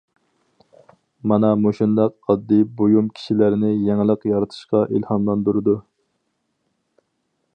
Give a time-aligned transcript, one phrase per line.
[1.31, 5.79] مانا مۇشۇنداق ئاددىي بۇيۇم كىشىلەرنى يېڭىلىق يارىتىشقا ئىلھاملاندۇرىدۇ.